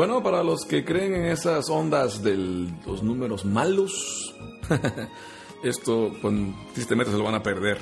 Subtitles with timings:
[0.00, 2.34] Bueno, para los que creen en esas ondas de
[2.86, 4.34] los números malos,
[5.62, 7.76] esto con tristemente se lo van a perder.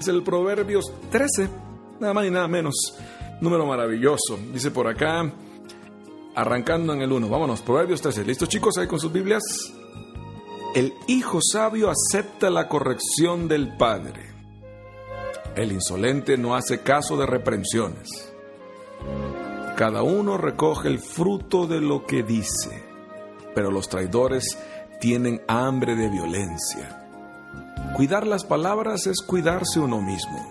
[0.00, 1.50] Es el Proverbios 13,
[2.00, 2.74] nada más y nada menos.
[3.42, 4.38] Número maravilloso.
[4.54, 5.30] Dice por acá,
[6.34, 7.28] arrancando en el 1.
[7.28, 8.24] Vámonos, Proverbios 13.
[8.24, 9.42] ¿Listos chicos ahí con sus Biblias?
[10.74, 14.30] El hijo sabio acepta la corrección del padre.
[15.56, 18.29] El insolente no hace caso de reprensiones.
[19.80, 22.84] Cada uno recoge el fruto de lo que dice,
[23.54, 24.58] pero los traidores
[25.00, 27.02] tienen hambre de violencia.
[27.96, 30.46] Cuidar las palabras es cuidarse uno mismo.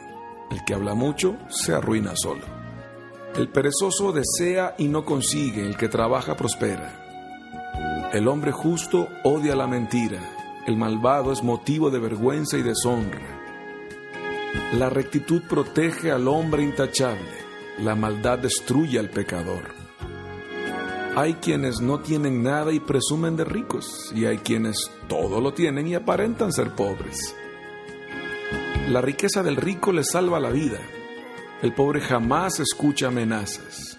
[0.49, 2.41] El que habla mucho se arruina solo.
[3.35, 8.09] El perezoso desea y no consigue, el que trabaja prospera.
[8.11, 10.21] El hombre justo odia la mentira,
[10.65, 13.21] el malvado es motivo de vergüenza y deshonra.
[14.73, 17.48] La rectitud protege al hombre intachable,
[17.83, 19.63] la maldad destruye al pecador.
[21.15, 25.87] Hay quienes no tienen nada y presumen de ricos, y hay quienes todo lo tienen
[25.87, 27.35] y aparentan ser pobres.
[28.89, 30.79] La riqueza del rico le salva la vida,
[31.61, 33.97] el pobre jamás escucha amenazas.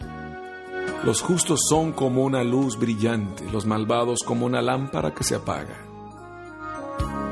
[1.05, 5.87] Los justos son como una luz brillante, los malvados como una lámpara que se apaga.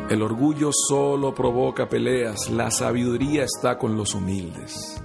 [0.08, 5.02] El orgullo solo provoca peleas, la sabiduría está con los humildes.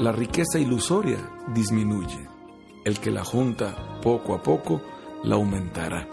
[0.00, 1.18] La riqueza ilusoria
[1.54, 2.28] disminuye,
[2.84, 4.82] el que la junta poco a poco
[5.22, 6.08] la aumentará.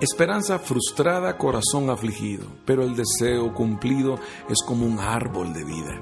[0.00, 6.00] Esperanza frustrada, corazón afligido, pero el deseo cumplido es como un árbol de vida.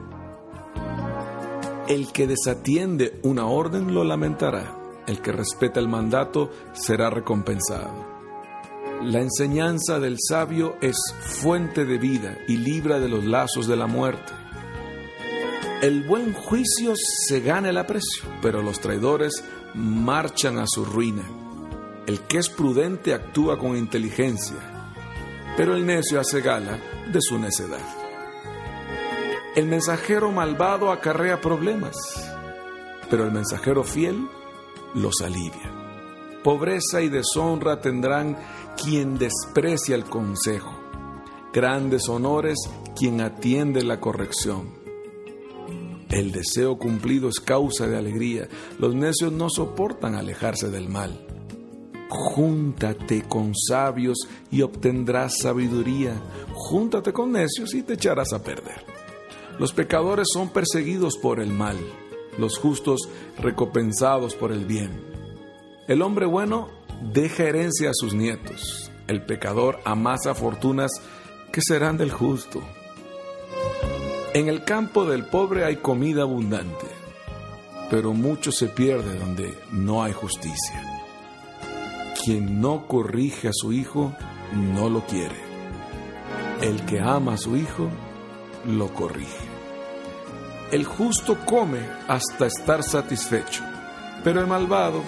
[1.88, 8.04] El que desatiende una orden lo lamentará, el que respeta el mandato será recompensado.
[9.02, 13.86] La enseñanza del sabio es fuente de vida y libra de los lazos de la
[13.86, 14.43] muerte.
[15.84, 21.28] El buen juicio se gana el aprecio, pero los traidores marchan a su ruina.
[22.06, 24.56] El que es prudente actúa con inteligencia,
[25.58, 26.78] pero el necio hace gala
[27.12, 27.86] de su necedad.
[29.54, 31.94] El mensajero malvado acarrea problemas,
[33.10, 34.26] pero el mensajero fiel
[34.94, 35.70] los alivia.
[36.42, 38.38] Pobreza y deshonra tendrán
[38.82, 40.80] quien desprecia el consejo,
[41.52, 42.56] grandes honores
[42.98, 44.83] quien atiende la corrección.
[46.14, 48.46] El deseo cumplido es causa de alegría,
[48.78, 51.26] los necios no soportan alejarse del mal.
[52.08, 56.14] Júntate con sabios y obtendrás sabiduría,
[56.52, 58.86] júntate con necios y te echarás a perder.
[59.58, 61.78] Los pecadores son perseguidos por el mal,
[62.38, 63.08] los justos
[63.40, 64.92] recompensados por el bien.
[65.88, 66.68] El hombre bueno
[67.12, 70.92] deja herencia a sus nietos, el pecador amasa fortunas
[71.52, 72.62] que serán del justo.
[74.34, 76.88] En el campo del pobre hay comida abundante,
[77.88, 80.82] pero mucho se pierde donde no hay justicia.
[82.20, 84.12] Quien no corrige a su hijo
[84.52, 85.36] no lo quiere.
[86.60, 87.88] El que ama a su hijo
[88.66, 89.46] lo corrige.
[90.72, 91.78] El justo come
[92.08, 93.62] hasta estar satisfecho,
[94.24, 95.00] pero el malvado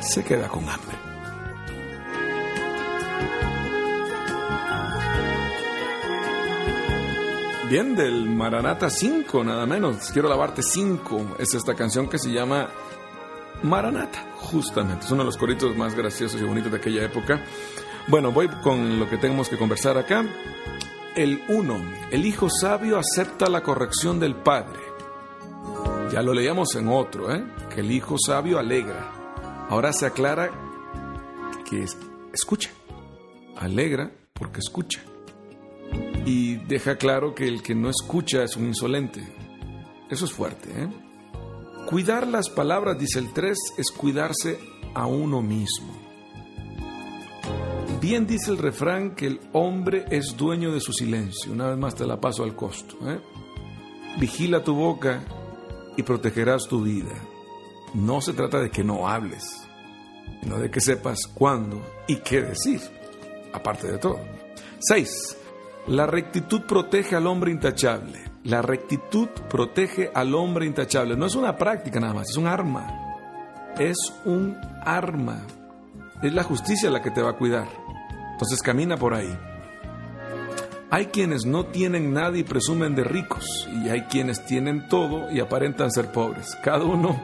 [0.00, 0.95] se queda con hambre.
[7.68, 10.12] Bien, del Maranata 5, nada menos.
[10.12, 11.36] Quiero lavarte 5.
[11.40, 12.68] Es esta canción que se llama
[13.64, 15.04] Maranata, justamente.
[15.04, 17.44] Es uno de los coritos más graciosos y bonitos de aquella época.
[18.06, 20.24] Bueno, voy con lo que tenemos que conversar acá
[21.16, 22.08] el 1.
[22.12, 24.78] El hijo sabio acepta la corrección del padre.
[26.12, 27.44] Ya lo leíamos en otro, ¿eh?
[27.74, 29.66] que el hijo sabio alegra.
[29.68, 30.50] Ahora se aclara
[31.68, 31.84] que
[32.32, 32.70] escucha.
[33.56, 35.02] Alegra porque escucha.
[36.26, 39.22] Y deja claro que el que no escucha es un insolente.
[40.10, 40.68] Eso es fuerte.
[40.76, 40.88] ¿eh?
[41.88, 44.58] Cuidar las palabras, dice el 3, es cuidarse
[44.92, 45.94] a uno mismo.
[48.00, 51.52] Bien dice el refrán que el hombre es dueño de su silencio.
[51.52, 52.96] Una vez más te la paso al costo.
[53.08, 53.20] ¿eh?
[54.18, 55.24] Vigila tu boca
[55.96, 57.14] y protegerás tu vida.
[57.94, 59.44] No se trata de que no hables,
[60.42, 62.80] sino de que sepas cuándo y qué decir,
[63.52, 64.18] aparte de todo.
[64.80, 65.45] 6.
[65.88, 68.18] La rectitud protege al hombre intachable.
[68.42, 71.16] La rectitud protege al hombre intachable.
[71.16, 72.86] No es una práctica nada más, es un arma.
[73.78, 75.42] Es un arma.
[76.22, 77.68] Es la justicia la que te va a cuidar.
[78.32, 79.32] Entonces camina por ahí.
[80.90, 85.40] Hay quienes no tienen nada y presumen de ricos, y hay quienes tienen todo y
[85.40, 86.56] aparentan ser pobres.
[86.62, 87.20] Cada uno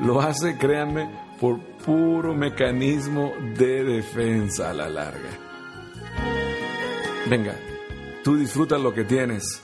[0.00, 1.08] lo hace, créanme,
[1.40, 5.30] por puro mecanismo de defensa a la larga.
[7.28, 7.54] Venga,
[8.24, 9.62] tú disfrutas lo que tienes.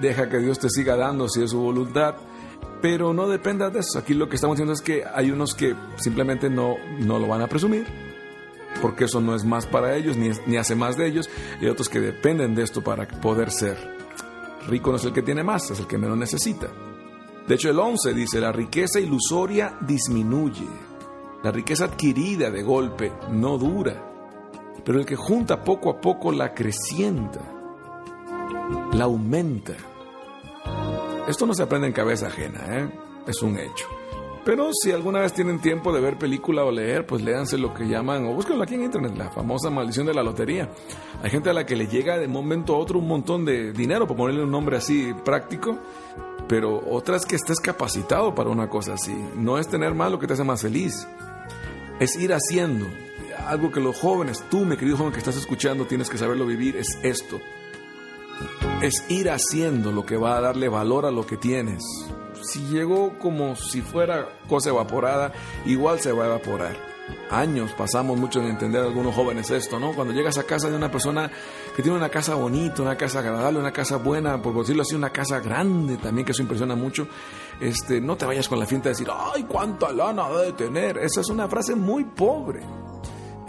[0.00, 2.14] Deja que Dios te siga dando si es su voluntad
[2.80, 3.98] Pero no dependas de eso.
[3.98, 7.40] Aquí lo que estamos diciendo es que hay unos que simplemente no, no lo van
[7.40, 7.86] a presumir,
[8.80, 11.30] porque eso no es más para ellos, ni, ni hace más de ellos,
[11.60, 13.76] y otros que dependen de esto para poder ser.
[14.68, 16.68] Rico no es el que tiene más, es el que menos necesita.
[17.46, 20.66] De hecho, el 11 dice, la riqueza ilusoria disminuye.
[21.42, 24.12] La riqueza adquirida de golpe no dura,
[24.84, 27.61] pero el que junta poco a poco la acrecienta,
[28.92, 29.74] la aumenta.
[31.28, 32.88] Esto no se aprende en cabeza ajena, ¿eh?
[33.26, 33.86] es un hecho.
[34.44, 37.86] Pero si alguna vez tienen tiempo de ver película o leer, pues léanse lo que
[37.86, 40.68] llaman, o búsquenlo aquí en internet, la famosa maldición de la lotería.
[41.22, 44.08] Hay gente a la que le llega de momento a otro un montón de dinero,
[44.08, 45.78] por ponerle un nombre así práctico,
[46.48, 49.14] pero otras que estés capacitado para una cosa así.
[49.36, 51.06] No es tener más lo que te hace más feliz,
[52.00, 52.86] es ir haciendo.
[53.46, 56.76] Algo que los jóvenes, tú, mi querido joven que estás escuchando, tienes que saberlo vivir,
[56.76, 57.40] es esto.
[58.82, 61.82] Es ir haciendo lo que va a darle valor a lo que tienes
[62.42, 65.32] si llegó como si fuera cosa evaporada,
[65.64, 66.92] igual se va a evaporar.
[67.30, 69.92] Años pasamos mucho en entender a algunos jóvenes esto, ¿no?
[69.92, 71.30] Cuando llegas a casa de una persona
[71.74, 75.10] que tiene una casa bonita, una casa agradable, una casa buena, por decirlo así, una
[75.10, 77.08] casa grande también, que eso impresiona mucho,
[77.60, 80.98] este, no te vayas con la finta de decir, ¡ay, cuánta lana debe tener!
[80.98, 82.60] Esa es una frase muy pobre.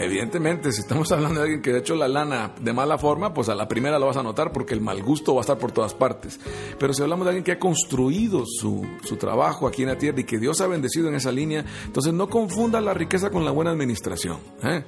[0.03, 3.47] Evidentemente, si estamos hablando de alguien que ha hecho la lana de mala forma, pues
[3.47, 5.71] a la primera lo vas a notar porque el mal gusto va a estar por
[5.71, 6.41] todas partes.
[6.77, 8.85] Pero si hablamos de alguien que ha construido su,
[9.17, 12.29] trabajo aquí en la tierra y que Dios ha bendecido en esa línea, entonces no
[12.29, 14.39] confunda la riqueza con la buena administración.
[14.63, 14.83] ¿eh?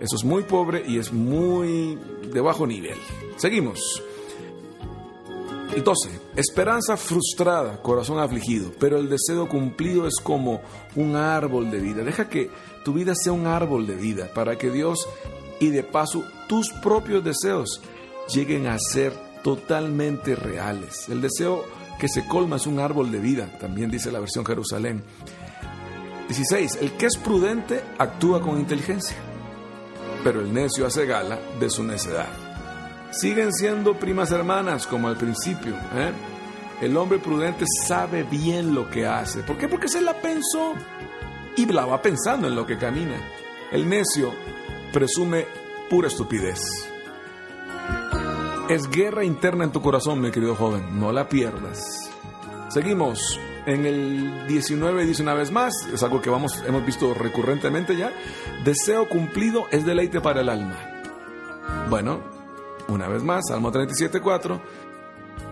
[0.00, 1.98] Eso es muy pobre y es muy
[2.32, 2.96] de bajo nivel.
[3.36, 4.02] Seguimos.
[5.76, 6.08] El 12.
[6.36, 10.62] Esperanza frustrada, corazón afligido, pero el deseo cumplido es como
[10.94, 12.02] un árbol de vida.
[12.02, 12.50] Deja que
[12.82, 15.06] tu vida sea un árbol de vida para que Dios
[15.60, 17.82] y de paso tus propios deseos
[18.32, 19.12] lleguen a ser
[19.44, 21.10] totalmente reales.
[21.10, 21.62] El deseo
[22.00, 25.04] que se colma es un árbol de vida, también dice la versión Jerusalén.
[26.28, 26.78] 16.
[26.80, 29.18] El que es prudente actúa con inteligencia,
[30.24, 32.45] pero el necio hace gala de su necedad
[33.20, 35.74] siguen siendo primas hermanas como al principio.
[35.94, 36.12] ¿eh?
[36.80, 39.42] El hombre prudente sabe bien lo que hace.
[39.42, 39.68] ¿Por qué?
[39.68, 40.74] Porque se la pensó
[41.56, 43.16] y la va pensando en lo que camina.
[43.72, 44.32] El necio
[44.92, 45.46] presume
[45.88, 46.60] pura estupidez.
[48.68, 51.00] Es guerra interna en tu corazón, mi querido joven.
[51.00, 52.10] No la pierdas.
[52.68, 53.40] Seguimos.
[53.64, 58.12] En el 19 dice una vez más, es algo que vamos, hemos visto recurrentemente ya,
[58.64, 60.76] deseo cumplido es deleite para el alma.
[61.90, 62.35] Bueno,
[62.88, 64.60] una vez más, Salmo 37.4,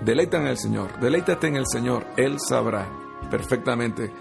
[0.05, 2.89] deleita en el Señor, deleítate en el Señor, Él sabrá
[3.31, 4.13] perfectamente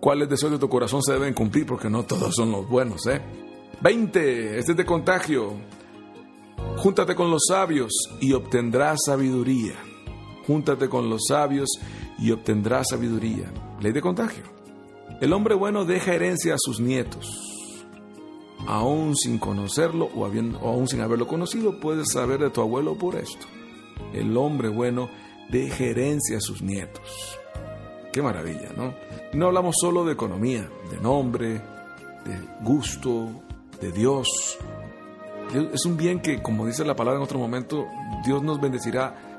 [0.00, 3.20] cuáles deseos de tu corazón se deben cumplir, porque no todos son los buenos, ¿eh?
[3.80, 5.54] 20, este es de contagio.
[6.76, 9.74] Júntate con los sabios y obtendrás sabiduría.
[10.46, 11.68] Júntate con los sabios
[12.18, 13.50] y obtendrás sabiduría.
[13.80, 14.44] Ley de contagio.
[15.20, 17.49] El hombre bueno deja herencia a sus nietos
[18.66, 23.46] aún sin conocerlo o, aún sin haberlo conocido, puedes saber de tu abuelo por esto.
[24.12, 25.08] El hombre bueno
[25.50, 27.38] deja herencia a sus nietos.
[28.12, 28.94] Qué maravilla, ¿no?
[29.32, 31.54] No hablamos solo de economía, de nombre,
[32.24, 33.28] de gusto,
[33.80, 34.58] de Dios.
[35.72, 37.86] Es un bien que, como dice la palabra en otro momento,
[38.24, 39.30] Dios nos bendecirá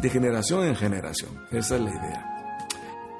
[0.00, 1.30] de generación en generación.
[1.50, 2.28] Esa es la idea.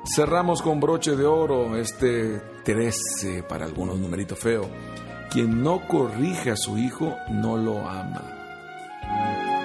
[0.05, 4.69] Cerramos con broche de oro este 13 para algunos, numerito feo.
[5.33, 8.23] Quien no corrige a su hijo no lo ama.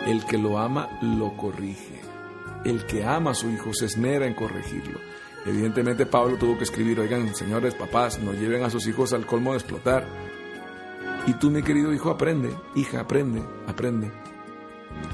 [0.06, 2.00] El que lo ama lo corrige.
[2.64, 4.98] El que ama a su hijo se esmera en corregirlo.
[5.46, 9.52] Evidentemente Pablo tuvo que escribir, oigan, señores papás, no lleven a sus hijos al colmo
[9.52, 10.06] de explotar.
[11.26, 14.10] Y tú, mi querido hijo, aprende, hija, aprende, aprende.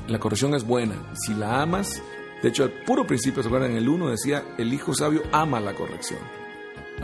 [0.08, 0.96] La corrección es buena.
[1.14, 2.00] Si la amas,
[2.44, 3.72] de hecho, al puro principio, ¿se acuerdan?
[3.72, 6.43] En el 1 decía, el hijo sabio ama la corrección.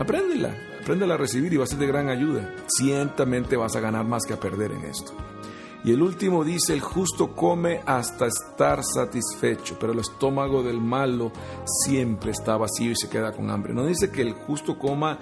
[0.00, 2.54] Apréndela, apréndela a recibir y va a ser de gran ayuda.
[2.68, 5.12] Ciertamente vas a ganar más que a perder en esto.
[5.84, 11.32] Y el último dice, el justo come hasta estar satisfecho, pero el estómago del malo
[11.84, 13.74] siempre está vacío y se queda con hambre.
[13.74, 15.18] No dice que el justo coma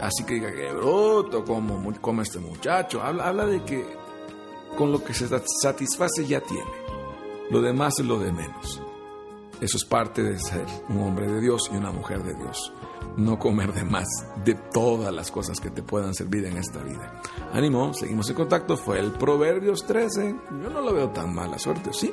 [0.00, 3.00] así que diga que bruto, como come este muchacho.
[3.00, 3.86] Habla, habla de que
[4.76, 6.70] con lo que se satisface ya tiene.
[7.50, 8.82] Lo demás es lo de menos.
[9.60, 12.72] Eso es parte de ser un hombre de Dios y una mujer de Dios
[13.16, 14.08] no comer de más
[14.44, 17.20] de todas las cosas que te puedan servir en esta vida.
[17.52, 18.76] Ánimo, seguimos en contacto.
[18.76, 20.34] Fue el Proverbios 13.
[20.62, 22.12] Yo no lo veo tan mala suerte, ¿sí?